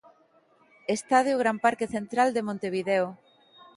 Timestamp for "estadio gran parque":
0.95-1.85